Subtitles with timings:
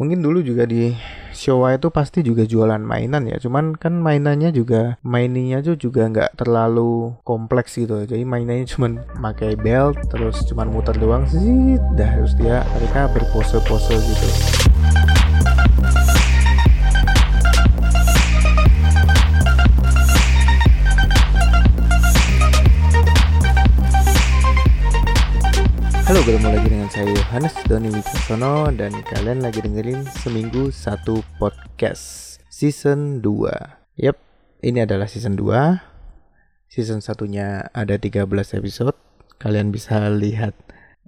[0.00, 0.96] mungkin dulu juga di
[1.30, 3.36] Showa itu pasti juga jualan mainan ya.
[3.38, 8.02] Cuman kan mainannya juga maininnya tuh juga nggak terlalu kompleks gitu.
[8.08, 13.94] Jadi mainannya cuman pakai belt terus cuman muter doang sih dah terus dia mereka berpose-pose
[13.94, 14.59] gitu
[26.10, 32.34] Halo, ketemu lagi dengan saya Yohanes Doni Wicaksono dan kalian lagi dengerin Seminggu Satu Podcast
[32.50, 34.18] Season 2 Yap,
[34.58, 38.26] ini adalah season 2 Season satunya ada 13
[38.58, 38.98] episode.
[39.38, 40.58] Kalian bisa lihat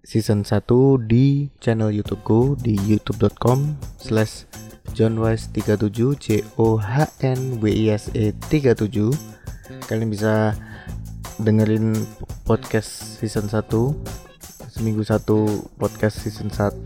[0.06, 0.70] season 1
[1.10, 4.46] di channel YouTubeku di youtube.com slash
[4.94, 8.86] johnwise37 J O H N W I S E 37
[9.82, 10.55] Kalian bisa
[11.42, 11.91] dengerin
[12.46, 14.21] podcast season 1
[14.72, 16.80] seminggu satu podcast season 1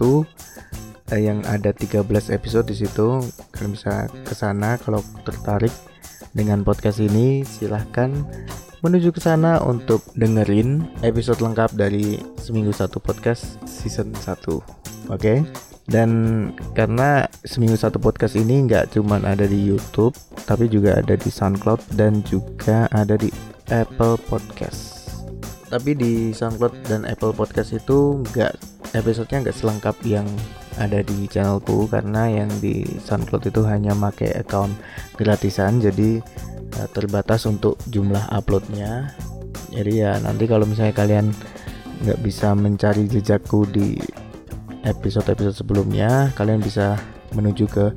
[1.14, 2.02] eh, yang ada 13
[2.34, 3.22] episode di situ.
[3.54, 5.70] Kalian bisa ke sana kalau tertarik
[6.34, 8.11] dengan podcast ini silahkan
[8.83, 14.62] menuju ke sana untuk dengerin episode lengkap dari seminggu satu podcast season 1 oke?
[15.14, 15.46] Okay?
[15.86, 16.11] dan
[16.74, 21.94] karena seminggu satu podcast ini nggak cuman ada di YouTube tapi juga ada di SoundCloud
[21.94, 23.30] dan juga ada di
[23.70, 24.95] Apple Podcast
[25.67, 28.55] tapi di SoundCloud dan Apple Podcast itu nggak
[28.95, 30.27] episodenya nggak selengkap yang
[30.78, 31.91] ada di channelku.
[31.91, 34.73] Karena yang di SoundCloud itu hanya pakai account
[35.19, 35.83] gratisan.
[35.83, 36.23] Jadi
[36.78, 39.11] uh, terbatas untuk jumlah uploadnya.
[39.75, 41.34] Jadi ya nanti kalau misalnya kalian
[42.06, 43.97] nggak bisa mencari jejakku di
[44.86, 46.95] episode-episode sebelumnya kalian bisa
[47.34, 47.91] menuju ke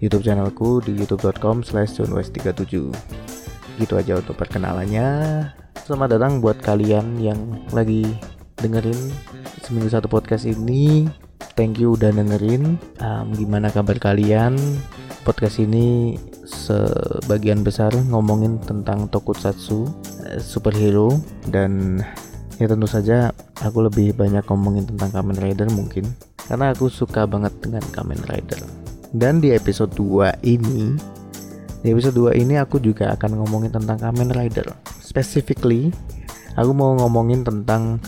[0.00, 2.88] YouTube channelku di youtube.com slash 37
[3.80, 5.08] gitu aja untuk perkenalannya
[5.90, 8.06] Selamat datang buat kalian yang lagi
[8.62, 8.94] dengerin
[9.66, 11.10] seminggu satu podcast ini.
[11.58, 12.78] Thank you udah dengerin.
[13.02, 14.54] Um, gimana kabar kalian?
[15.26, 16.14] Podcast ini
[16.46, 19.90] sebagian besar ngomongin tentang tokusatsu,
[20.30, 21.18] eh, superhero
[21.50, 21.98] dan
[22.62, 26.06] ya tentu saja aku lebih banyak ngomongin tentang Kamen Rider mungkin
[26.46, 28.62] karena aku suka banget dengan Kamen Rider.
[29.10, 30.94] Dan di episode 2 ini
[31.82, 34.70] di episode 2 ini aku juga akan ngomongin tentang Kamen Rider
[35.10, 35.90] specifically
[36.54, 37.98] aku mau ngomongin tentang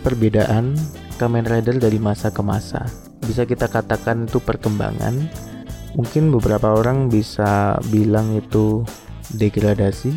[0.00, 0.72] perbedaan
[1.20, 2.88] Kamen Rider dari masa ke masa.
[3.20, 5.28] Bisa kita katakan itu perkembangan.
[5.92, 8.88] Mungkin beberapa orang bisa bilang itu
[9.36, 10.16] degradasi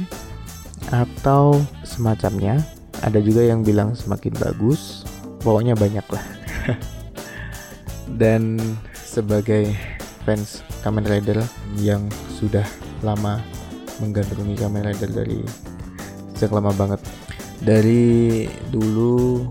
[0.96, 2.64] atau semacamnya.
[3.04, 5.04] Ada juga yang bilang semakin bagus.
[5.44, 6.26] Pokoknya banyak lah.
[8.24, 8.56] Dan
[8.96, 9.76] sebagai
[10.24, 11.44] fans Kamen Rider
[11.84, 12.08] yang
[12.40, 12.64] sudah
[13.04, 13.44] lama
[14.00, 15.44] menggandrungi Kamen Rider dari
[16.36, 17.00] sejak lama banget.
[17.64, 19.48] Dari dulu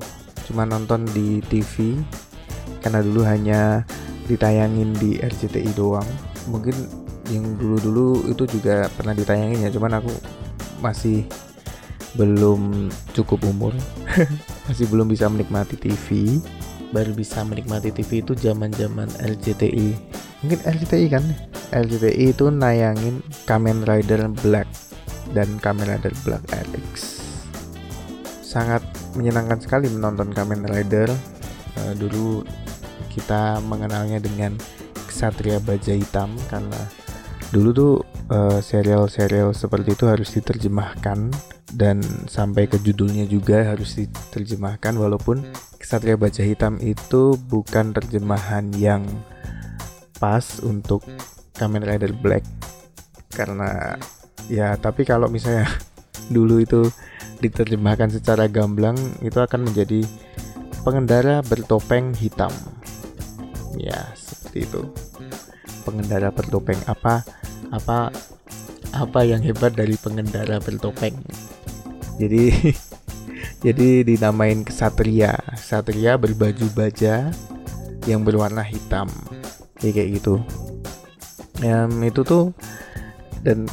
[0.46, 1.96] cuma nonton di TV
[2.82, 3.86] karena dulu hanya
[4.26, 6.06] ditayangin di RCTI doang.
[6.50, 6.74] Mungkin
[7.30, 10.12] yang dulu-dulu itu juga pernah ditayangin ya cuman aku
[10.82, 11.24] masih
[12.18, 13.72] belum cukup umur.
[14.68, 16.38] Masih belum bisa menikmati TV
[16.92, 19.96] baru bisa menikmati TV itu zaman-zaman RCTI
[20.44, 21.24] mungkin RCTI kan?
[21.72, 24.68] RCTI itu nayangin Kamen Rider Black
[25.32, 27.20] dan Kamen Rider Black RX.
[28.44, 28.84] Sangat
[29.16, 31.08] menyenangkan sekali menonton Kamen Rider.
[31.80, 32.44] Uh, dulu
[33.12, 34.56] kita mengenalnya dengan
[35.08, 36.80] Ksatria Baja Hitam karena
[37.52, 37.94] dulu tuh
[38.32, 41.28] uh, serial-serial seperti itu harus diterjemahkan
[41.72, 45.44] dan sampai ke judulnya juga harus diterjemahkan walaupun
[45.80, 49.04] Ksatria Baja Hitam itu bukan terjemahan yang
[50.16, 51.04] pas untuk
[51.56, 52.44] Kamen Rider Black
[53.32, 53.96] karena
[54.50, 55.68] ya tapi kalau misalnya
[56.34, 56.88] dulu itu
[57.42, 60.06] diterjemahkan secara gamblang itu akan menjadi
[60.86, 62.50] pengendara bertopeng hitam.
[63.78, 64.82] Ya seperti itu.
[65.82, 67.26] Pengendara bertopeng apa?
[67.74, 68.14] Apa
[68.92, 71.18] apa yang hebat dari pengendara bertopeng?
[72.22, 72.54] Jadi
[73.66, 75.34] jadi dinamain kesatria.
[75.58, 77.34] Satria berbaju baja
[78.06, 79.10] yang berwarna hitam.
[79.82, 80.38] Ya kayak gitu.
[81.62, 82.50] Ya, itu tuh
[83.46, 83.70] dan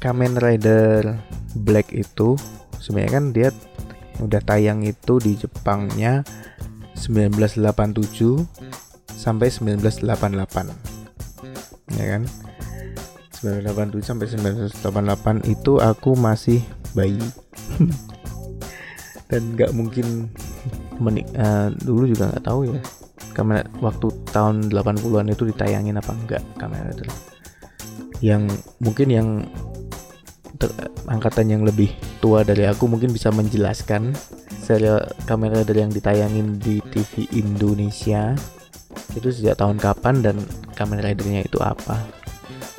[0.00, 1.20] Kamen Rider
[1.60, 2.40] Black itu
[2.80, 3.52] sebenarnya kan dia
[4.20, 6.24] udah tayang itu di Jepangnya
[6.96, 7.68] 1987
[9.12, 12.24] sampai 1988 ya kan?
[13.40, 14.28] 1987 sampai
[14.72, 16.60] 1988 itu aku masih
[16.92, 17.20] bayi.
[19.30, 20.28] Dan nggak mungkin
[21.00, 22.76] menik uh, dulu juga nggak tahu ya
[23.32, 27.08] kamera waktu tahun 80-an itu ditayangin apa enggak kamera itu
[28.20, 28.44] yang
[28.82, 29.28] mungkin yang
[31.08, 34.12] angkatan yang lebih tua dari aku mungkin bisa menjelaskan
[34.60, 38.36] serial kamera dari yang ditayangin di TV Indonesia
[39.14, 40.36] itu sejak tahun kapan dan
[40.78, 41.98] Kamen Ridernya itu apa.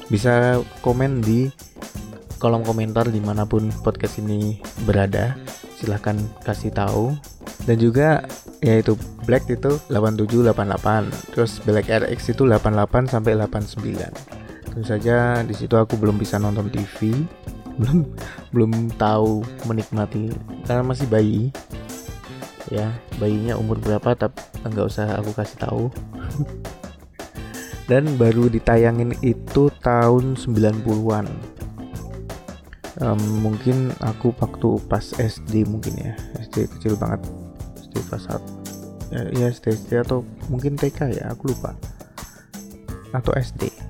[0.07, 1.51] Bisa komen di
[2.39, 5.35] kolom komentar di mana pun podcast ini berada.
[5.79, 7.15] Silahkan kasih tahu.
[7.62, 8.25] Dan juga
[8.62, 8.94] yaitu
[9.25, 14.41] Black itu 87 88 terus Black RX itu 88 sampai 89
[14.71, 17.25] tentu saja di situ aku belum bisa nonton TV
[17.81, 18.00] belum
[18.54, 20.30] belum tahu menikmati
[20.69, 21.50] karena masih bayi.
[22.69, 25.83] Ya bayinya umur berapa tapi nggak usah aku kasih tahu.
[27.89, 31.28] Dan baru ditayangin itu tahun 90-an
[33.04, 36.13] um, mungkin aku waktu pas SD mungkin ya.
[36.39, 37.25] SD kecil banget.
[37.81, 38.62] SD kelas 1
[39.12, 41.75] ya, ya SD, SD atau mungkin TK ya aku lupa.
[43.12, 43.81] Atau SD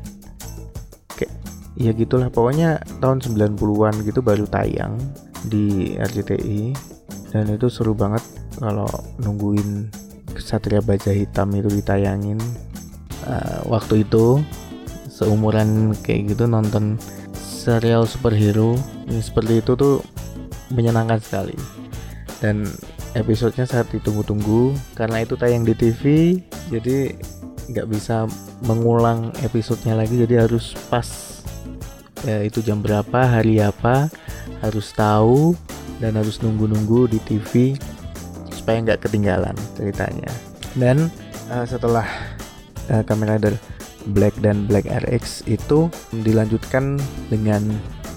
[1.81, 5.01] ya gitulah pokoknya tahun 90-an gitu baru tayang
[5.49, 6.77] di RCTI
[7.31, 8.21] dan itu seru banget
[8.59, 8.87] kalau
[9.23, 9.89] nungguin
[10.39, 12.39] Satria Baja Hitam itu ditayangin.
[13.21, 14.41] Uh, waktu itu
[15.07, 16.99] seumuran kayak gitu nonton
[17.35, 18.75] serial superhero.
[19.07, 19.95] Yang seperti itu tuh
[20.75, 21.55] menyenangkan sekali.
[22.43, 22.67] Dan
[23.15, 26.01] episodenya saat ditunggu-tunggu karena itu tayang di TV
[26.71, 27.11] jadi
[27.71, 28.23] nggak bisa
[28.63, 31.40] mengulang episodenya lagi jadi harus pas
[32.25, 34.09] ya itu jam berapa hari apa
[34.61, 35.57] harus tahu
[36.01, 37.77] dan harus nunggu-nunggu di TV
[38.53, 40.29] supaya nggak ketinggalan ceritanya.
[40.77, 41.09] Dan
[41.49, 42.05] uh, setelah
[42.93, 43.55] uh, Kamen Rider
[44.13, 46.97] Black dan Black RX itu dilanjutkan
[47.29, 47.61] dengan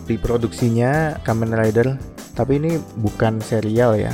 [0.09, 1.97] diproduksinya Kamen Rider
[2.35, 4.13] tapi ini bukan serial ya.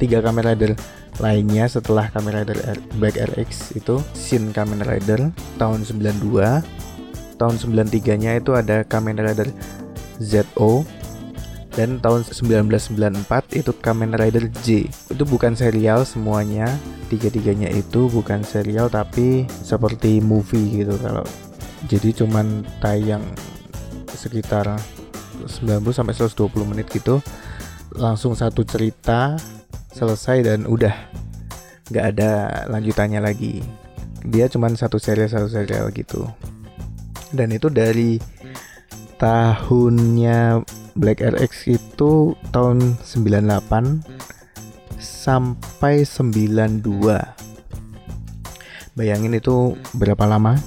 [0.00, 0.72] Tiga Kamen Rider
[1.20, 5.28] lainnya setelah Kamen Rider R Black RX itu Shin Kamen Rider
[5.60, 6.89] tahun 92
[7.40, 9.48] tahun 93 nya itu ada Kamen Rider
[10.20, 10.84] ZO
[11.72, 14.92] dan tahun 1994 itu Kamen Rider J.
[15.08, 16.68] Itu bukan serial semuanya
[17.08, 21.24] tiga-tiganya itu bukan serial tapi seperti movie gitu kalau.
[21.88, 23.24] Jadi cuman tayang
[24.12, 24.76] sekitar
[25.48, 27.24] 90 sampai 120 menit gitu.
[27.96, 29.40] Langsung satu cerita
[29.96, 30.92] selesai dan udah.
[31.88, 32.30] Nggak ada
[32.68, 33.64] lanjutannya lagi.
[34.20, 36.28] Dia cuman satu serial satu serial gitu
[37.30, 38.18] dan itu dari
[39.20, 40.64] tahunnya
[40.98, 44.02] Black RX itu tahun 98
[44.98, 47.40] sampai 92
[49.00, 50.60] bayangin itu berapa lama?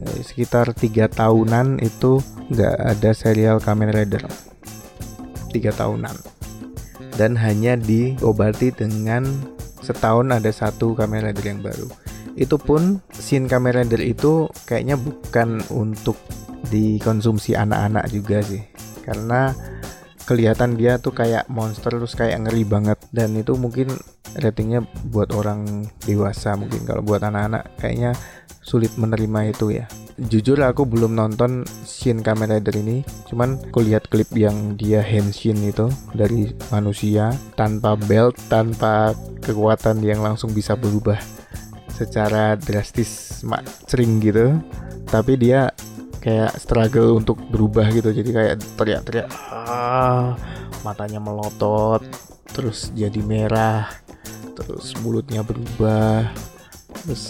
[0.00, 2.20] Eh, sekitar tiga tahunan itu
[2.52, 4.24] nggak ada serial Kamen Rider.
[5.48, 6.12] Tiga tahunan.
[7.16, 9.24] Dan hanya diobati dengan
[9.80, 12.09] setahun ada satu Kamen Rider yang baru
[12.40, 16.16] itu pun scene Kamen Rider itu kayaknya bukan untuk
[16.72, 18.64] dikonsumsi anak-anak juga sih.
[19.04, 19.52] Karena
[20.24, 22.96] kelihatan dia tuh kayak monster terus kayak ngeri banget.
[23.12, 23.92] Dan itu mungkin
[24.40, 24.80] ratingnya
[25.12, 26.88] buat orang dewasa mungkin.
[26.88, 28.16] Kalau buat anak-anak kayaknya
[28.64, 29.84] sulit menerima itu ya.
[30.16, 33.04] Jujur aku belum nonton Shin Kamen Rider ini.
[33.28, 39.12] Cuman aku lihat klip yang dia henshin itu dari manusia tanpa belt tanpa
[39.44, 41.20] kekuatan yang langsung bisa berubah
[42.00, 44.56] secara drastis mak sering gitu.
[45.10, 45.68] Tapi dia
[46.24, 48.08] kayak struggle untuk berubah gitu.
[48.12, 50.36] Jadi kayak teriak-teriak ah
[50.80, 52.00] matanya melotot
[52.50, 53.92] terus jadi merah
[54.56, 56.28] terus mulutnya berubah.
[57.04, 57.24] Terus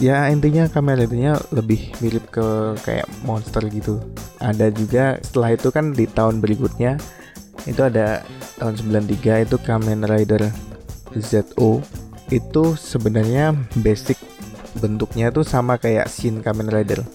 [0.00, 4.00] ya intinya kameranya lebih mirip ke kayak monster gitu.
[4.40, 7.00] Ada juga setelah itu kan di tahun berikutnya
[7.66, 8.22] itu ada
[8.60, 10.48] tahun 93 itu Kamen Rider
[11.16, 11.80] ZO
[12.32, 14.18] itu sebenarnya basic
[14.76, 17.06] bentuknya tuh sama kayak Shin Kamen Rider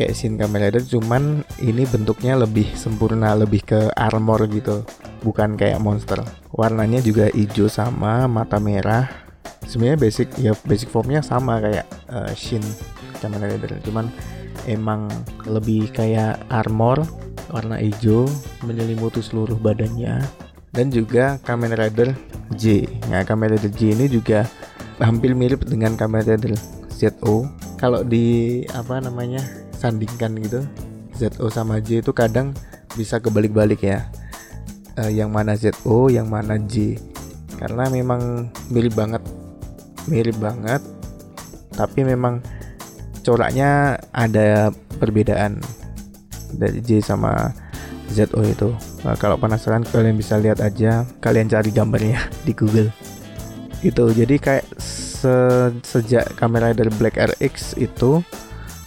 [0.00, 4.80] kayak Shin Kamen Rider cuman ini bentuknya lebih sempurna lebih ke armor gitu.
[5.20, 6.24] Bukan kayak monster.
[6.56, 9.04] Warnanya juga hijau sama mata merah.
[9.68, 12.64] Sebenarnya basic ya basic formnya sama kayak uh, Shin
[13.20, 14.08] Kamen Rider cuman
[14.64, 15.12] emang
[15.44, 17.04] lebih kayak armor
[17.52, 18.24] warna hijau
[18.64, 20.24] menyelimuti seluruh badannya
[20.70, 22.14] dan juga Kamen Rider
[22.54, 22.86] J.
[23.10, 24.46] Nah, Kamen Rider J ini juga
[25.02, 26.54] hampir mirip dengan Kamen Rider
[26.94, 27.48] ZO.
[27.80, 29.40] Kalau di apa namanya
[29.80, 30.60] sandingkan gitu
[31.16, 32.52] ZO sama J itu kadang
[32.96, 34.08] bisa kebalik-balik ya
[35.00, 37.00] uh, yang mana ZO yang mana J
[37.56, 39.22] karena memang mirip banget
[40.08, 40.80] mirip banget
[41.76, 42.40] tapi memang
[43.24, 45.60] coraknya ada perbedaan
[46.56, 47.52] dari J sama
[48.12, 48.72] ZO itu
[49.04, 51.04] nah, kalau penasaran kalian bisa lihat aja.
[51.24, 52.92] Kalian cari gambarnya di Google.
[53.80, 55.34] Itu jadi kayak se
[55.84, 58.20] sejak kamera dari Black RX itu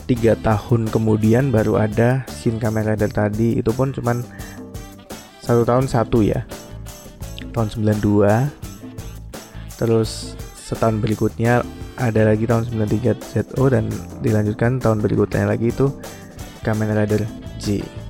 [0.05, 3.57] tiga tahun kemudian baru ada Shin Kamen Rider tadi.
[3.57, 4.21] Itu pun cuman
[5.41, 6.45] satu tahun satu ya.
[7.53, 8.63] Tahun 92
[9.77, 11.61] terus setahun berikutnya
[11.97, 13.89] ada lagi tahun 93 ZO dan
[14.25, 15.93] dilanjutkan tahun berikutnya lagi itu
[16.65, 17.27] Kamen Rider
[17.61, 18.02] J.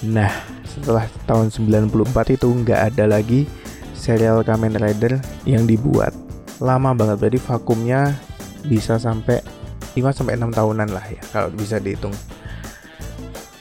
[0.00, 0.32] Nah,
[0.64, 3.44] setelah tahun 94 itu nggak ada lagi
[3.92, 6.16] serial Kamen Rider yang dibuat.
[6.56, 8.16] Lama banget, berarti vakumnya
[8.64, 9.44] bisa sampai
[9.92, 12.12] 5 sampai 6 tahunan lah ya kalau bisa dihitung.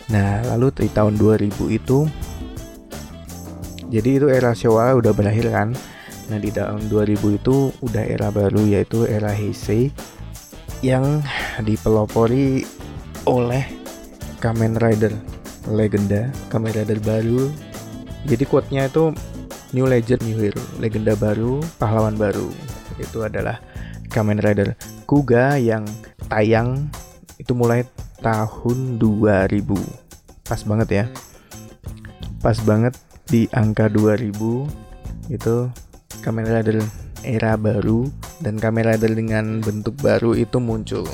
[0.09, 2.07] Nah, lalu di tahun 2000 itu
[3.89, 5.75] jadi itu era Showa udah berakhir kan.
[6.29, 9.91] Nah, di tahun 2000 itu udah era baru yaitu era Heisei
[10.79, 11.19] yang
[11.59, 12.63] dipelopori
[13.27, 13.65] oleh
[14.39, 15.38] Kamen Rider
[15.69, 17.49] legenda Kamen Rider baru.
[18.27, 19.13] Jadi quote-nya itu
[19.71, 22.49] New Legend New Hero, legenda baru, pahlawan baru.
[22.97, 23.61] Itu adalah
[24.09, 24.73] Kamen Rider
[25.05, 25.85] Kuga yang
[26.25, 26.89] tayang
[27.37, 27.85] itu mulai
[28.19, 29.61] tahun 2000.
[30.45, 31.05] Pas banget ya.
[32.41, 32.97] Pas banget
[33.29, 34.33] di angka 2000
[35.29, 35.55] itu
[36.25, 36.81] Kamen Rider
[37.21, 38.09] era baru
[38.41, 41.05] dan Kamen Rider dengan bentuk baru itu muncul.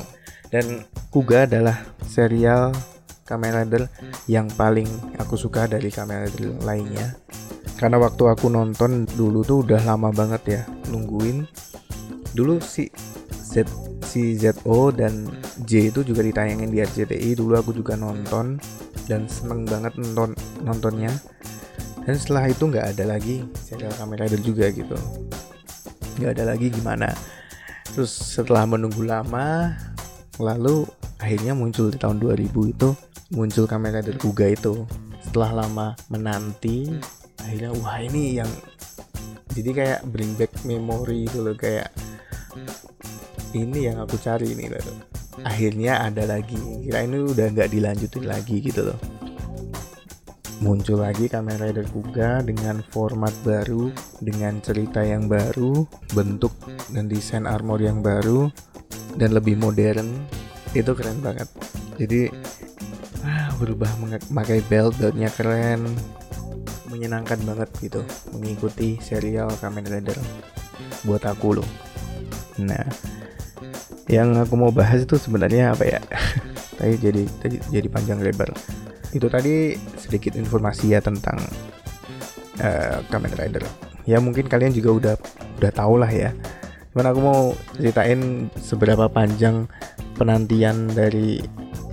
[0.48, 2.72] Dan Kuga adalah serial
[3.26, 3.90] Kamen Rider
[4.30, 4.86] yang paling
[5.18, 7.18] aku suka dari Kamen Rider lainnya.
[7.76, 10.62] Karena waktu aku nonton dulu tuh udah lama banget ya
[10.94, 11.50] nungguin.
[12.38, 12.88] Dulu si
[13.34, 13.66] Z
[14.06, 15.28] si ZO dan
[15.66, 18.62] J itu juga ditayangin di RCTI dulu aku juga nonton
[19.10, 20.32] dan seneng banget nonton
[20.64, 21.12] nontonnya
[22.06, 24.96] dan setelah itu nggak ada lagi serial Kamen Rider juga gitu
[26.22, 27.12] nggak ada lagi gimana
[27.92, 29.76] terus setelah menunggu lama
[30.40, 30.88] lalu
[31.20, 32.90] akhirnya muncul di tahun 2000 itu
[33.34, 34.86] muncul Kamen Rider Kuga itu.
[35.24, 36.92] Setelah lama menanti
[37.42, 38.50] akhirnya wah ini yang
[39.54, 41.90] jadi kayak bring back memory itu loh kayak
[43.56, 46.58] ini yang aku cari ini loh akhirnya ada lagi.
[46.88, 49.00] Kira ini udah nggak dilanjutin lagi gitu loh.
[50.64, 53.92] Muncul lagi Kamen Rider Kuga dengan format baru
[54.24, 55.84] dengan cerita yang baru
[56.16, 56.56] bentuk
[56.96, 58.48] dan desain armor yang baru
[59.20, 60.16] dan lebih modern.
[60.72, 61.52] Itu keren banget.
[62.00, 62.32] Jadi
[63.56, 65.88] berubah memakai belt beltnya keren.
[66.92, 68.02] Menyenangkan banget gitu.
[68.36, 70.16] Mengikuti serial Kamen Rider
[71.04, 71.70] buat aku loh.
[72.62, 72.86] Nah
[74.06, 76.00] yang aku mau bahas itu sebenarnya apa ya?
[76.80, 78.52] Tadi jadi tadi jadi panjang lebar.
[79.16, 81.40] Itu tadi sedikit informasi ya tentang
[82.60, 83.64] uh, Kamen Rider.
[84.04, 85.16] Ya mungkin kalian juga udah
[85.64, 86.36] udah tahu lah ya.
[86.92, 87.42] Cuman aku mau
[87.80, 89.72] ceritain seberapa panjang
[90.20, 91.40] penantian dari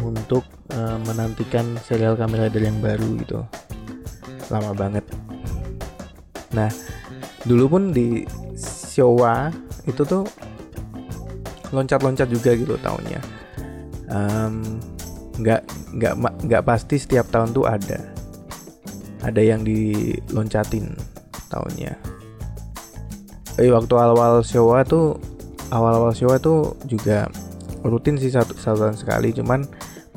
[0.02, 0.42] untuk
[0.74, 3.40] uh, menantikan serial Kamen Rider yang baru gitu.
[4.50, 5.06] Lama banget.
[6.52, 6.68] Nah
[7.46, 8.26] dulu pun di
[8.92, 9.48] Showa
[9.88, 10.28] itu tuh
[11.72, 13.20] loncat-loncat juga gitu tahunnya.
[14.12, 14.76] Um,
[15.40, 15.64] nggak
[15.96, 17.98] nggak nggak pasti setiap tahun tuh ada.
[19.24, 20.92] Ada yang diloncatin
[21.48, 21.94] tahunnya.
[23.56, 25.16] Eh waktu awal-awal Showa tuh
[25.72, 27.28] awal-awal Showa tuh juga
[27.82, 29.32] rutin sih satu, satu sekali.
[29.32, 29.64] Cuman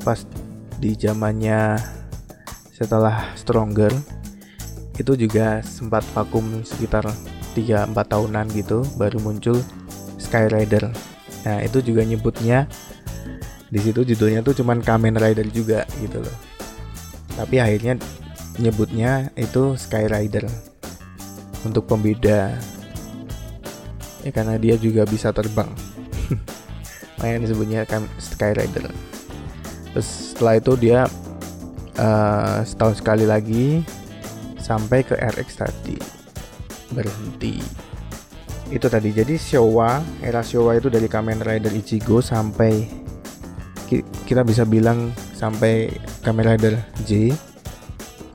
[0.06, 0.22] pas
[0.78, 1.82] di zamannya
[2.70, 3.90] setelah Stronger
[5.02, 7.10] itu juga sempat vakum sekitar
[7.58, 9.58] 3-4 tahunan gitu baru muncul
[10.22, 10.94] Skyrider.
[11.42, 12.70] Nah itu juga nyebutnya
[13.66, 16.36] di situ judulnya tuh cuman Kamen Rider juga gitu loh.
[17.34, 17.98] Tapi akhirnya
[18.62, 20.46] nyebutnya itu Skyrider
[21.66, 22.54] untuk pembeda.
[24.22, 25.68] Ya karena dia juga bisa terbang.
[27.18, 27.80] Makanya disebutnya
[28.22, 29.15] Skyrider
[30.00, 31.08] setelah itu dia
[32.00, 33.84] uh, setahun sekali lagi
[34.60, 35.96] sampai ke RX tadi.
[36.90, 37.62] Berhenti.
[38.70, 39.14] Itu tadi.
[39.14, 43.06] Jadi Showa era Showa itu dari Kamen Rider Ichigo sampai
[44.26, 45.86] kita bisa bilang sampai
[46.26, 46.74] Kamen Rider
[47.06, 47.30] J.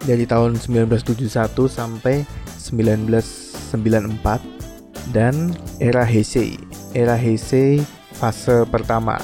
[0.02, 2.26] Dari tahun 1971 sampai
[2.58, 6.58] 1994 dan era Heisei.
[6.96, 7.84] Era Heisei
[8.16, 9.20] fase pertama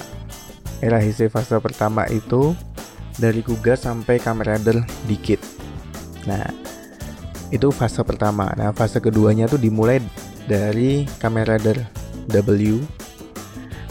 [0.84, 2.54] era Heisei fase pertama itu
[3.18, 4.78] dari Kuga sampai Kamen Rider
[5.10, 5.42] dikit
[6.28, 6.68] nah
[7.52, 8.52] itu fase pertama.
[8.60, 10.04] Nah, fase keduanya tuh dimulai
[10.48, 11.80] dari kamera Rider
[12.32, 12.84] W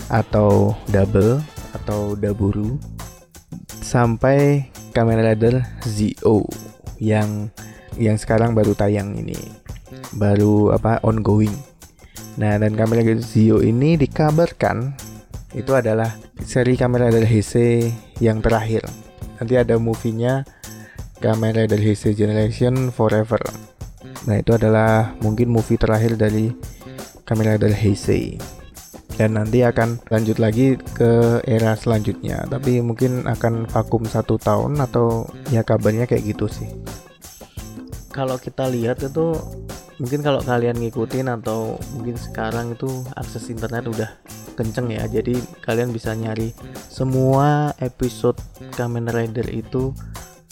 [0.06, 1.42] atau double
[1.74, 2.78] atau daburu
[3.82, 6.46] sampai kamera Rider ZO
[7.00, 7.48] yang
[7.96, 9.36] yang sekarang baru tayang ini.
[10.16, 11.52] Baru apa ongoing.
[12.36, 14.92] Nah, dan kamera Rider ZO ini dikabarkan
[15.52, 18.82] itu adalah seri kamera Rider Heisei yang terakhir.
[19.38, 20.42] Nanti ada movie-nya
[21.22, 23.40] Kamen Rider Heisei Generation Forever.
[24.26, 26.50] Nah itu adalah mungkin movie terakhir dari
[27.22, 28.56] Kamen Rider Heisei
[29.16, 35.24] dan nanti akan lanjut lagi ke era selanjutnya tapi mungkin akan vakum satu tahun atau
[35.48, 36.68] ya kabarnya kayak gitu sih
[38.12, 39.40] kalau kita lihat itu
[39.96, 44.12] mungkin kalau kalian ngikutin atau mungkin sekarang itu akses internet udah
[44.56, 45.04] kenceng ya.
[45.04, 46.56] Jadi kalian bisa nyari
[46.88, 48.40] semua episode
[48.74, 49.92] Kamen Rider itu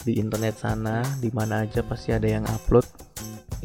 [0.05, 2.85] di internet sana di mana aja pasti ada yang upload.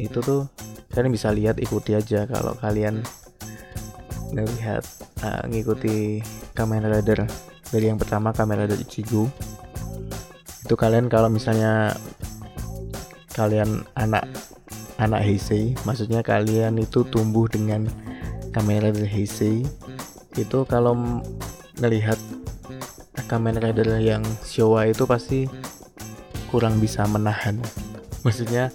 [0.01, 0.49] Itu tuh
[0.91, 3.05] kalian bisa lihat ikuti aja kalau kalian
[4.33, 4.83] ngelihat
[5.21, 6.25] uh, ngikuti
[6.57, 7.29] Kamen Rider.
[7.71, 9.29] Dari yang pertama Kamen Rider Ichigo.
[10.65, 11.93] Itu kalian kalau misalnya
[13.31, 14.27] kalian anak
[15.01, 17.89] anak Heisei maksudnya kalian itu tumbuh dengan
[18.51, 19.63] Kamen Rider Heisei
[20.39, 20.95] itu kalau
[21.79, 22.19] melihat
[23.27, 25.47] Kamen Rider yang Showa itu pasti
[26.51, 27.59] kurang bisa menahan.
[28.27, 28.71] Maksudnya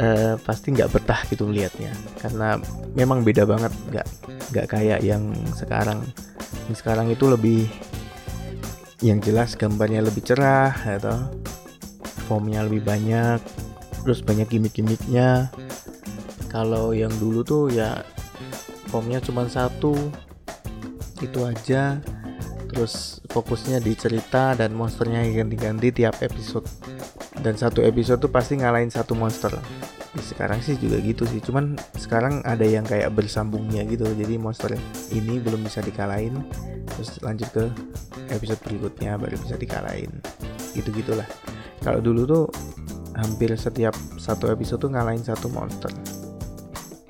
[0.00, 1.92] eh, pasti nggak betah gitu lihatnya
[2.24, 2.56] karena
[2.96, 4.08] memang beda banget nggak
[4.52, 6.00] nggak kayak yang sekarang.
[6.68, 7.68] Yang sekarang itu lebih
[9.04, 11.28] yang jelas gambarnya lebih cerah atau
[12.28, 13.40] formnya lebih banyak
[14.04, 15.52] terus banyak gimmick-gimmicknya.
[16.48, 18.00] Kalau yang dulu tuh ya
[18.88, 19.94] formnya cuma satu
[21.22, 22.00] itu aja.
[22.70, 26.66] Terus fokusnya di cerita dan monsternya ganti-ganti tiap episode.
[27.40, 29.50] Dan satu episode tuh pasti ngalahin satu monster
[30.10, 31.38] ya, sekarang sih juga gitu sih.
[31.42, 34.74] Cuman sekarang ada yang kayak bersambungnya gitu jadi monster
[35.14, 36.34] ini belum bisa dikalahin.
[36.96, 37.64] Terus lanjut ke
[38.34, 40.10] episode berikutnya baru bisa dikalahin.
[40.74, 41.26] Gitu gitulah
[41.82, 42.44] kalau dulu tuh
[43.16, 45.90] hampir setiap satu episode tuh ngalahin satu monster.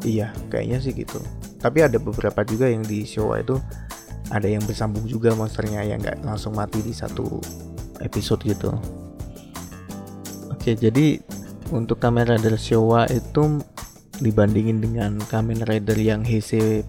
[0.04, 1.20] Iya kayaknya sih gitu.
[1.60, 3.60] Tapi ada beberapa juga yang di show itu
[4.30, 6.22] ada yang bersambung juga monsternya yang nggak?
[6.22, 7.42] Langsung mati di satu
[8.00, 8.70] episode gitu.
[10.50, 11.20] Oke jadi
[11.70, 13.62] untuk Kamen Rider Showa itu
[14.22, 16.86] dibandingin dengan Kamen Rider yang Heisei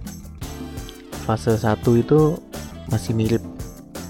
[1.26, 2.40] fase 1 itu
[2.90, 3.44] masih mirip.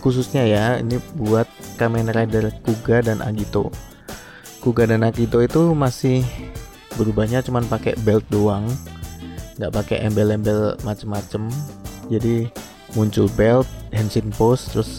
[0.02, 1.46] Khususnya ya ini buat
[1.78, 3.70] Kamen Rider Kuga dan Agito
[4.62, 6.22] Kuga dan Akito itu masih
[6.94, 8.70] berubahnya cuman pakai belt doang.
[9.58, 11.50] Nggak pakai embel-embel macem-macem.
[12.14, 12.46] Jadi
[12.94, 14.92] muncul belt henshin pose terus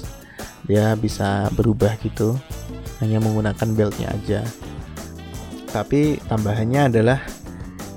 [0.67, 2.39] dia bisa berubah gitu.
[3.03, 4.47] Hanya menggunakan beltnya aja.
[5.73, 7.19] Tapi tambahannya adalah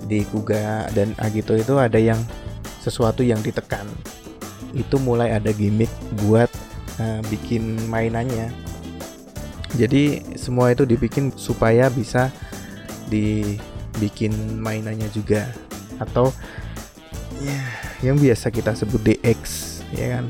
[0.05, 2.17] di Kuga dan Agito itu ada yang
[2.81, 3.85] sesuatu yang ditekan.
[4.73, 5.91] Itu mulai ada gimmick
[6.25, 6.49] buat
[6.97, 8.49] uh, bikin mainannya.
[9.75, 12.31] Jadi semua itu dibikin supaya bisa
[13.11, 15.51] dibikin mainannya juga.
[16.01, 16.31] Atau
[17.43, 17.61] ya
[18.01, 20.25] yang biasa kita sebut DX ya kan?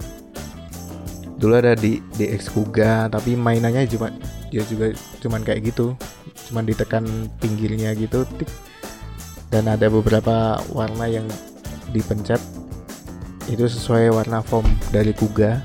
[1.35, 4.07] Dulu ada di DX Kuga tapi mainannya cuma
[4.49, 5.95] dia juga cuman kayak gitu.
[6.47, 7.03] Cuman ditekan
[7.43, 8.47] pinggirnya gitu tik.
[9.51, 11.27] Dan ada beberapa warna yang
[11.91, 12.39] dipencet.
[13.45, 15.61] Itu sesuai warna foam dari Kuga.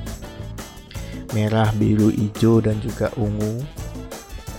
[1.30, 3.62] Merah, biru, hijau dan juga ungu.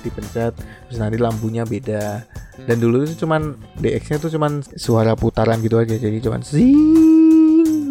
[0.01, 0.55] Dipencet
[0.87, 2.23] terus nanti lampunya beda.
[2.65, 5.95] Dan dulu itu cuman DX-nya tuh cuman suara putaran gitu aja.
[5.99, 7.20] Jadi cuman zing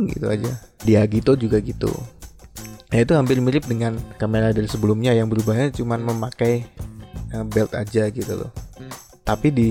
[0.07, 0.53] gitu aja.
[0.85, 1.91] Dia gitu juga gitu.
[2.91, 6.67] Nah itu hampir mirip dengan kamera dari sebelumnya yang berubahnya cuman memakai
[7.31, 8.51] uh, belt aja gitu loh.
[9.23, 9.69] Tapi di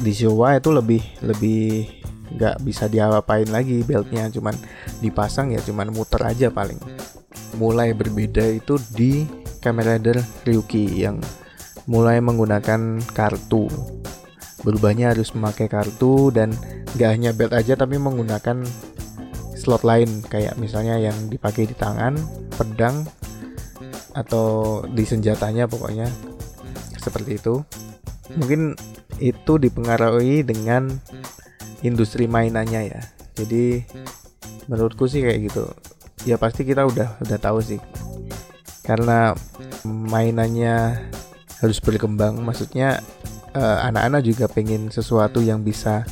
[0.00, 1.86] di Showa itu lebih lebih
[2.30, 4.54] nggak bisa diapain lagi beltnya cuman
[5.02, 6.78] dipasang ya cuman muter aja paling.
[7.54, 9.26] Mulai berbeda itu di
[9.62, 11.22] Kamen Rider Ryuki yang
[11.86, 13.70] mulai menggunakan kartu.
[14.60, 16.52] Berubahnya harus memakai kartu dan
[16.98, 18.62] gak hanya belt aja tapi menggunakan
[19.60, 22.16] slot lain kayak misalnya yang dipakai di tangan,
[22.56, 23.04] pedang
[24.16, 26.08] atau di senjatanya pokoknya
[26.96, 27.60] seperti itu.
[28.40, 28.72] Mungkin
[29.20, 30.88] itu dipengaruhi dengan
[31.84, 33.02] industri mainannya ya.
[33.36, 33.84] Jadi
[34.70, 35.66] menurutku sih kayak gitu
[36.28, 37.80] ya pasti kita udah udah tahu sih
[38.84, 39.32] karena
[39.84, 41.08] mainannya
[41.60, 43.00] harus berkembang maksudnya
[43.56, 46.04] eh, anak-anak juga pengen sesuatu yang bisa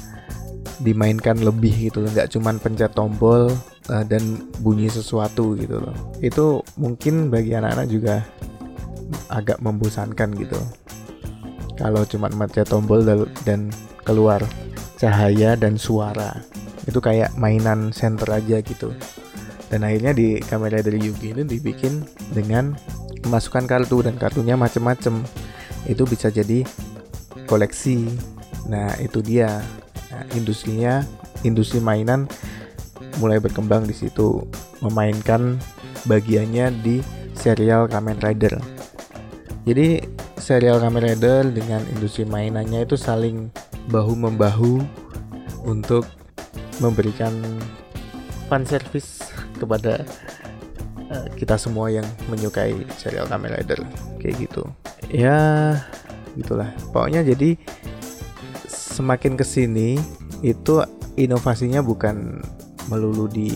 [0.83, 2.11] dimainkan lebih gitu loh.
[2.11, 3.51] Nggak cuman pencet tombol
[3.91, 5.97] uh, dan bunyi sesuatu gitu loh.
[6.23, 8.23] Itu mungkin bagi anak-anak juga
[9.33, 10.61] agak membosankan gitu.
[11.79, 13.07] Kalau cuman pencet tombol
[13.47, 13.71] dan
[14.03, 14.43] keluar
[14.99, 16.43] cahaya dan suara.
[16.89, 18.91] Itu kayak mainan center aja gitu.
[19.69, 22.01] Dan akhirnya di kamera dari Yugi ini dibikin
[22.33, 22.73] dengan
[23.23, 25.23] memasukkan kartu dan kartunya macem-macem.
[25.85, 26.65] Itu bisa jadi
[27.47, 28.09] koleksi.
[28.73, 29.61] Nah itu dia
[30.35, 31.05] industrinya
[31.47, 32.27] industri mainan
[33.23, 34.45] mulai berkembang di situ
[34.83, 35.59] memainkan
[36.07, 37.03] bagiannya di
[37.35, 38.59] serial Kamen Rider.
[39.67, 40.03] Jadi
[40.39, 43.51] serial Kamen Rider dengan industri mainannya itu saling
[43.91, 44.83] bahu membahu
[45.67, 46.07] untuk
[46.79, 47.35] memberikan
[48.47, 50.07] fan service kepada
[51.11, 53.83] uh, kita semua yang menyukai serial Kamen Rider.
[54.23, 54.63] Kayak gitu.
[55.11, 55.75] Ya
[56.39, 56.71] gitulah.
[56.95, 57.59] Pokoknya jadi
[58.99, 59.95] semakin ke sini
[60.43, 60.83] itu
[61.15, 62.43] inovasinya bukan
[62.91, 63.55] melulu di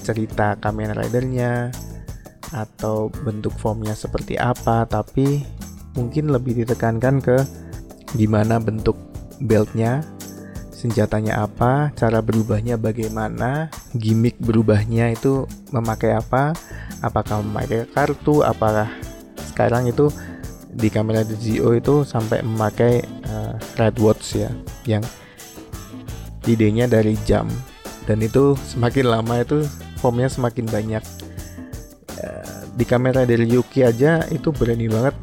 [0.00, 1.68] cerita Kamen Ridernya
[2.56, 5.44] atau bentuk formnya seperti apa tapi
[5.92, 7.36] mungkin lebih ditekankan ke
[8.16, 8.96] gimana bentuk
[9.44, 10.00] beltnya
[10.72, 16.56] senjatanya apa cara berubahnya bagaimana gimmick berubahnya itu memakai apa
[17.04, 18.88] apakah memakai kartu apakah
[19.52, 20.08] sekarang itu
[20.72, 23.19] di kamera Gio itu sampai memakai
[23.76, 24.50] red watch ya
[24.88, 25.04] yang
[26.48, 27.46] idenya dari jam.
[28.08, 29.62] Dan itu semakin lama itu
[30.00, 31.04] formnya semakin banyak.
[32.20, 35.14] Uh, di kamera dari Yuki aja itu berani banget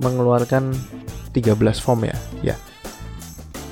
[0.00, 0.74] mengeluarkan
[1.32, 2.56] 13 form ya ya.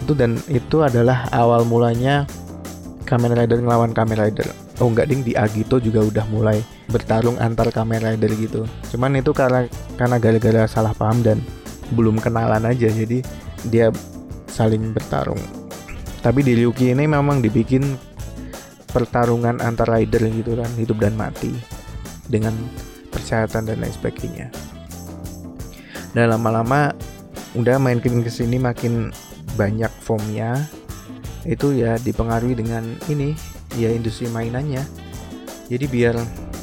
[0.04, 2.24] Itu dan itu adalah awal mulanya
[3.09, 4.46] Kamen Rider ngelawan Kamen Rider.
[4.78, 8.62] Oh enggak ding di Agito juga udah mulai bertarung antar Kamen Rider gitu.
[8.94, 9.66] Cuman itu karena
[9.98, 11.42] karena gara-gara salah paham dan
[11.96, 13.24] belum kenalan aja jadi
[13.66, 13.90] dia
[14.46, 15.40] saling bertarung.
[16.22, 17.98] Tapi di Ryuki ini memang dibikin
[18.88, 21.52] pertarungan antar rider gitu kan hidup dan mati
[22.26, 22.54] dengan
[23.12, 24.48] persyaratan dan lain sebagainya.
[26.16, 26.96] Dan lama-lama
[27.54, 29.12] udah main ke sini makin
[29.54, 30.66] banyak formnya.
[31.46, 33.32] Itu ya dipengaruhi dengan ini
[33.78, 34.82] ya industri mainannya.
[35.68, 36.16] Jadi biar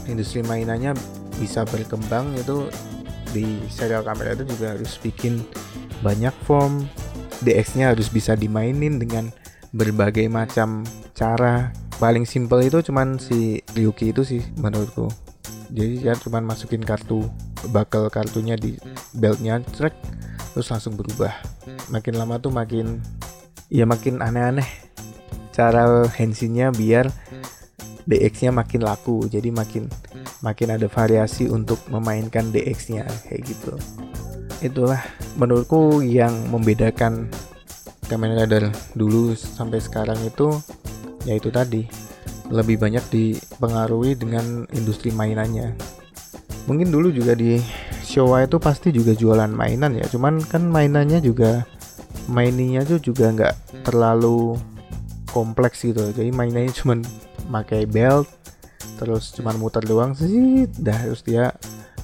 [0.09, 0.97] industri mainannya
[1.37, 2.67] bisa berkembang itu
[3.35, 5.43] di serial kamera itu juga harus bikin
[6.05, 6.85] banyak form.
[7.41, 9.33] DX-nya harus bisa dimainin dengan
[9.73, 10.85] berbagai macam
[11.17, 11.73] cara.
[11.97, 15.09] Paling simple itu cuman si Ryuki itu sih menurutku.
[15.73, 17.25] Jadi ya cuman masukin kartu
[17.73, 18.77] bakal kartunya di
[19.17, 19.97] beltnya track
[20.53, 21.33] terus langsung berubah.
[21.89, 23.01] Makin lama tuh makin
[23.73, 24.67] ya makin aneh-aneh
[25.51, 27.09] cara hensinya biar
[28.05, 29.25] DX-nya makin laku.
[29.27, 29.89] Jadi makin
[30.39, 33.75] makin ada variasi untuk memainkan DX-nya kayak gitu
[34.63, 35.01] itulah
[35.35, 37.27] menurutku yang membedakan
[38.05, 40.53] Kamen Rider dulu sampai sekarang itu
[41.25, 41.89] yaitu tadi
[42.53, 45.73] lebih banyak dipengaruhi dengan industri mainannya.
[46.69, 47.57] Mungkin dulu juga di
[48.05, 51.65] Showa itu pasti juga jualan mainan ya cuman kan mainannya juga
[52.29, 54.53] maininnya tuh juga nggak terlalu
[55.33, 56.05] kompleks gitu.
[56.13, 57.01] Jadi mainannya cuman
[57.49, 58.29] pakai belt
[59.01, 61.51] terus cuma muter doang sih dah terus dia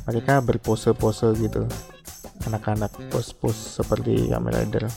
[0.09, 1.63] mereka berpose-pose gitu
[2.51, 4.91] anak-anak pose-pose seperti Kamen Rider.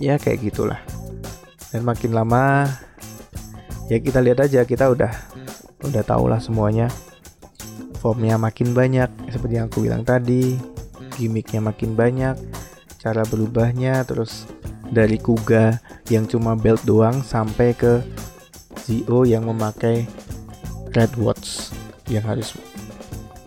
[0.00, 0.80] Ya kayak gitulah.
[1.68, 2.64] Dan makin lama
[3.92, 5.12] ya kita lihat aja kita udah
[5.84, 6.88] udah tau lah semuanya.
[8.00, 10.56] Formnya makin banyak seperti yang aku bilang tadi.
[11.20, 12.40] Gimmicknya makin banyak
[12.96, 14.48] cara berubahnya terus
[14.88, 15.76] dari Kuga
[16.08, 18.00] yang cuma belt doang sampai ke
[18.88, 20.08] Zio yang memakai
[20.96, 21.70] red watch.
[22.08, 22.48] Yang harus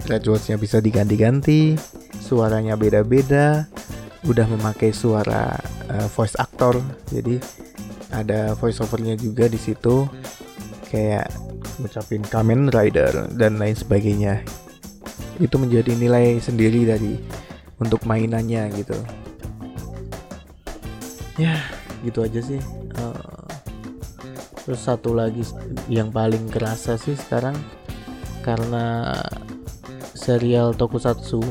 [0.06, 1.75] red watchnya bisa diganti-ganti
[2.23, 3.67] suaranya beda-beda
[4.23, 5.59] udah memakai suara
[5.91, 6.79] uh, voice actor.
[7.12, 7.36] Jadi
[8.15, 10.07] ada voice overnya juga di situ
[10.88, 11.27] kayak
[11.83, 14.39] ngucapin Kamen Rider dan lain sebagainya.
[15.43, 17.19] Itu menjadi nilai sendiri dari
[17.83, 18.95] untuk mainannya gitu.
[21.36, 21.59] Ya
[22.07, 22.62] gitu aja sih.
[22.95, 23.43] Uh,
[24.63, 25.43] terus satu lagi
[25.91, 27.57] yang paling kerasa sih sekarang
[28.45, 29.12] karena
[30.15, 31.43] serial tokusatsu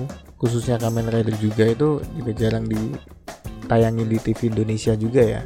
[0.43, 5.43] khususnya Kamen Rider juga itu juga jarang ditayangin di TV Indonesia juga ya.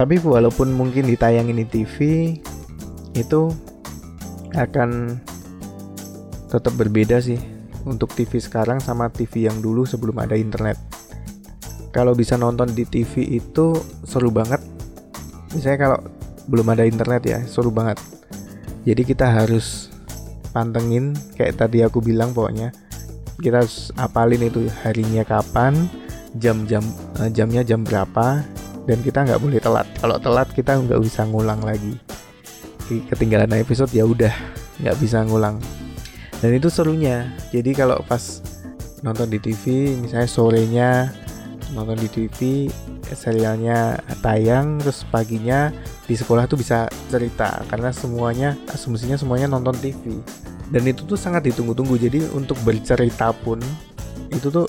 [0.00, 1.96] Tapi walaupun mungkin ditayangin di TV
[3.12, 3.52] itu
[4.56, 5.20] akan
[6.48, 7.36] tetap berbeda sih
[7.84, 10.80] untuk TV sekarang sama TV yang dulu sebelum ada internet.
[11.92, 13.76] Kalau bisa nonton di TV itu
[14.08, 14.64] seru banget.
[15.52, 15.98] Misalnya kalau
[16.48, 18.00] belum ada internet ya seru banget.
[18.88, 19.92] Jadi kita harus
[20.56, 22.72] pantengin kayak tadi aku bilang pokoknya
[23.38, 25.86] kita harus apalin itu harinya kapan
[26.34, 26.82] jam-jam
[27.22, 28.42] uh, jamnya jam berapa
[28.84, 29.86] dan kita nggak boleh telat.
[30.00, 31.94] Kalau telat kita nggak bisa ngulang lagi.
[32.88, 34.32] Ketinggalan episode ya udah
[34.80, 35.60] nggak bisa ngulang.
[36.40, 37.30] Dan itu serunya.
[37.54, 38.42] Jadi kalau pas
[39.04, 40.90] nonton di TV misalnya sorenya
[41.76, 42.66] nonton di TV
[43.08, 45.70] serialnya tayang terus paginya
[46.08, 47.60] di sekolah tuh bisa cerita.
[47.68, 50.18] Karena semuanya asumsinya semuanya nonton TV
[50.68, 51.96] dan itu tuh sangat ditunggu-tunggu.
[51.96, 53.60] Jadi untuk bercerita pun
[54.28, 54.68] itu tuh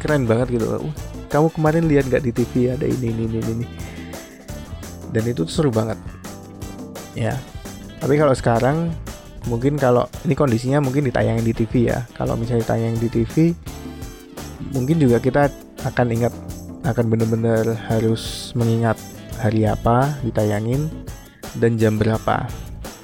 [0.00, 0.66] keren banget gitu.
[0.68, 0.92] Uh,
[1.32, 3.66] kamu kemarin lihat gak di TV ada ini ini ini ini?
[5.10, 5.96] Dan itu tuh seru banget.
[7.16, 7.34] Ya.
[7.98, 8.92] Tapi kalau sekarang
[9.48, 12.04] mungkin kalau ini kondisinya mungkin ditayangin di TV ya.
[12.12, 13.34] Kalau misalnya ditayangin di TV
[14.76, 15.48] mungkin juga kita
[15.84, 16.32] akan ingat
[16.84, 19.00] akan benar-benar harus mengingat
[19.40, 20.92] hari apa ditayangin
[21.56, 22.44] dan jam berapa.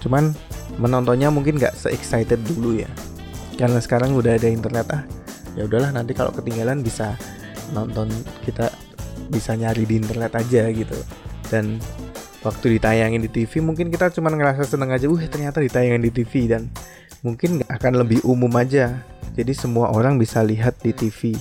[0.05, 0.37] Cuman
[0.79, 2.91] menontonnya mungkin nggak se excited dulu ya.
[3.57, 5.03] Karena sekarang udah ada internet ah.
[5.59, 7.19] Ya udahlah nanti kalau ketinggalan bisa
[7.75, 8.11] nonton
[8.47, 8.71] kita
[9.31, 10.99] bisa nyari di internet aja gitu
[11.49, 11.79] dan
[12.43, 16.51] waktu ditayangin di TV mungkin kita cuma ngerasa seneng aja wah ternyata ditayangin di TV
[16.51, 16.67] dan
[17.23, 18.99] mungkin akan lebih umum aja
[19.39, 21.39] jadi semua orang bisa lihat di TV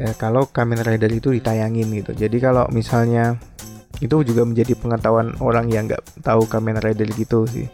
[0.00, 3.36] eh, kalau Kamen Rider itu ditayangin gitu jadi kalau misalnya
[4.00, 7.68] itu juga menjadi pengetahuan orang yang nggak tahu Kamen Rider gitu sih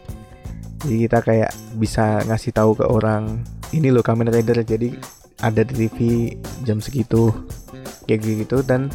[0.83, 3.41] jadi kita kayak bisa ngasih tahu ke orang
[3.71, 4.93] ini loh Kamen Rider jadi
[5.41, 5.97] ada di TV
[6.63, 7.31] jam segitu
[8.05, 8.91] kayak gitu dan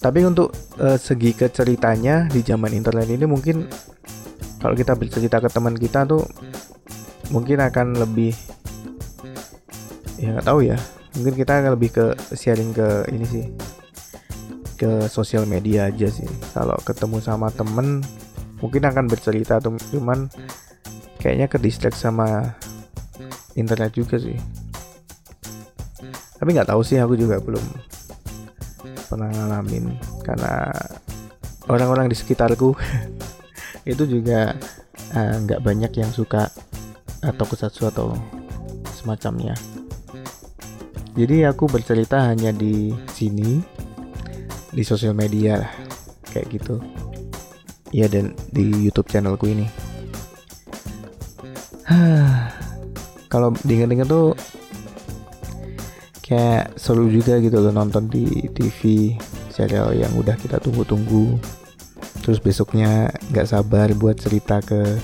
[0.00, 3.64] tapi untuk uh, segi ke ceritanya di zaman internet ini mungkin
[4.60, 6.24] kalau kita bercerita ke teman kita tuh
[7.32, 8.36] mungkin akan lebih
[10.20, 10.76] ya nggak tahu ya
[11.16, 12.04] mungkin kita akan lebih ke
[12.36, 13.44] sharing ke ini sih
[14.74, 16.28] ke sosial media aja sih.
[16.52, 18.02] Kalau ketemu sama temen
[18.58, 20.28] mungkin akan bercerita tuh cuman
[21.24, 22.52] kayaknya ke distract sama
[23.56, 24.36] internet juga sih.
[26.36, 27.64] Tapi nggak tahu sih aku juga belum
[29.08, 29.96] pernah ngalamin.
[30.20, 30.68] Karena
[31.72, 32.76] orang-orang di sekitarku
[33.92, 34.52] itu juga
[35.16, 36.52] eh, nggak uh, banyak yang suka
[37.24, 38.12] atau kusatsu atau
[38.92, 39.56] semacamnya.
[41.16, 43.64] Jadi aku bercerita hanya di sini
[44.74, 45.72] di sosial media lah
[46.36, 46.84] kayak gitu.
[47.94, 49.83] Ya dan di YouTube channelku ini
[53.32, 54.32] kalau diingat-ingat tuh
[56.24, 59.12] kayak seru juga gitu loh nonton di TV
[59.52, 61.36] serial yang udah kita tunggu-tunggu.
[62.24, 64.96] Terus besoknya nggak sabar buat cerita ke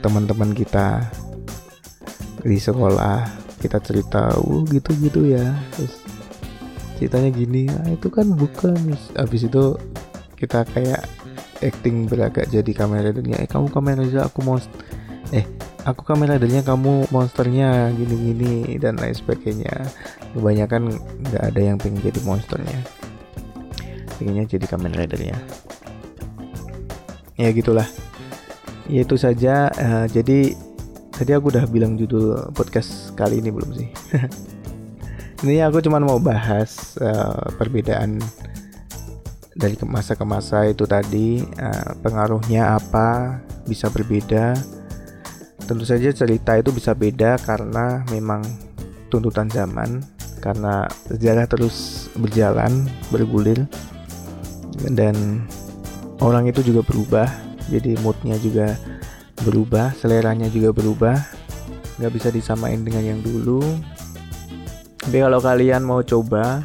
[0.00, 1.04] teman-teman kita
[2.40, 3.28] di sekolah.
[3.60, 5.52] Kita cerita uh gitu gitu ya.
[5.76, 6.00] Terus
[6.96, 8.96] ceritanya gini ah, itu kan bukan.
[9.12, 9.76] Habis itu
[10.40, 11.04] kita kayak
[11.64, 14.60] acting beragak jadi kamera dunia eh kamu kamera aja aku mau
[15.32, 15.46] eh
[15.84, 19.88] aku kamera ridernya kamu monsternya gini-gini dan lain sebagainya.
[20.32, 20.96] Kebanyakan
[21.28, 22.80] nggak ada yang pengen jadi monsternya.
[24.16, 25.38] Pengennya jadi kamera ridernya
[27.38, 27.86] ya gitulah.
[28.86, 29.70] Ya itu saja.
[29.74, 30.54] Uh, jadi
[31.14, 33.88] tadi aku udah bilang judul podcast kali ini belum sih?
[35.44, 38.16] Ini aku cuma mau bahas uh, perbedaan
[39.52, 41.44] dari masa ke masa itu tadi.
[41.60, 44.56] Uh, pengaruhnya apa bisa berbeda
[45.64, 48.44] tentu saja cerita itu bisa beda karena memang
[49.08, 50.04] tuntutan zaman
[50.44, 53.64] karena sejarah terus berjalan bergulir
[54.92, 55.44] dan
[56.20, 57.28] orang itu juga berubah
[57.72, 58.76] jadi moodnya juga
[59.44, 61.16] berubah seleranya juga berubah.
[62.00, 63.62] Nggak bisa disamain dengan yang dulu.
[65.04, 66.64] Tapi kalau kalian mau coba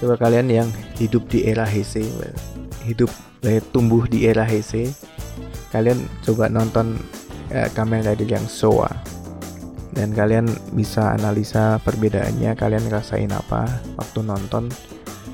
[0.00, 2.02] coba kalian yang hidup di era HC
[2.84, 3.08] hidup
[3.46, 4.90] eh, tumbuh di era HC
[5.70, 6.98] kalian coba nonton
[7.50, 8.88] eh, Kamen Rider yang Showa
[9.94, 14.66] dan kalian bisa analisa perbedaannya kalian ngerasain apa waktu nonton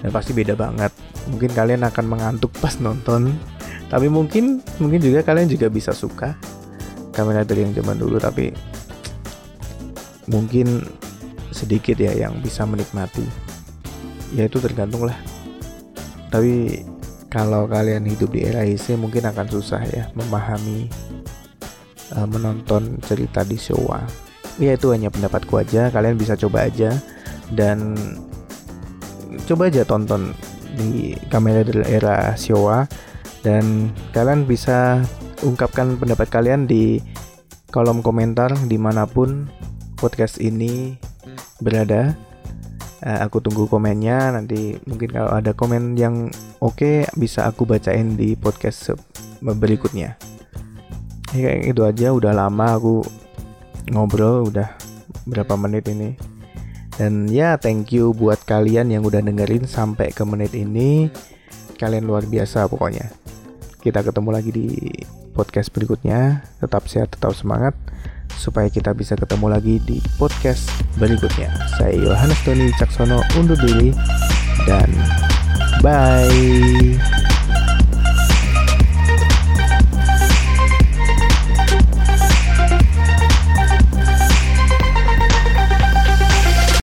[0.00, 0.92] dan pasti beda banget.
[1.28, 3.36] Mungkin kalian akan mengantuk pas nonton
[3.88, 6.36] tapi mungkin mungkin juga kalian juga bisa suka
[7.10, 8.54] Kamen Rider yang zaman dulu tapi
[10.30, 10.84] mungkin
[11.50, 13.24] sedikit ya yang bisa menikmati.
[14.30, 15.18] Ya itu tergantung lah.
[16.30, 16.86] Tapi
[17.26, 20.86] kalau kalian hidup di era IC mungkin akan susah ya memahami
[22.14, 24.02] uh, menonton cerita di Showa.
[24.58, 25.88] Ya itu hanya pendapatku aja.
[25.88, 26.94] Kalian bisa coba aja.
[27.50, 27.96] Dan
[29.46, 30.34] coba aja tonton
[30.76, 32.86] di kamera era Showa.
[33.40, 35.00] Dan kalian bisa
[35.40, 37.00] ungkapkan pendapat kalian di
[37.72, 39.48] kolom komentar di mana pun
[39.96, 40.98] podcast ini
[41.62, 42.12] berada.
[43.00, 44.36] Uh, aku tunggu komennya.
[44.36, 46.28] Nanti mungkin kalau ada komen yang
[46.60, 48.92] oke okay, bisa aku bacain di podcast
[49.40, 50.29] berikutnya
[51.34, 53.04] ya, kayak itu aja udah lama aku
[53.90, 54.70] ngobrol udah
[55.26, 56.14] berapa menit ini
[56.98, 61.08] dan ya thank you buat kalian yang udah dengerin sampai ke menit ini
[61.80, 63.08] kalian luar biasa pokoknya
[63.80, 64.68] kita ketemu lagi di
[65.32, 67.72] podcast berikutnya tetap sehat tetap semangat
[68.40, 70.64] supaya kita bisa ketemu lagi di podcast
[70.96, 71.52] berikutnya.
[71.76, 73.92] Saya Yohanes Tony Caksono undur diri
[74.64, 74.88] dan
[75.84, 77.29] bye.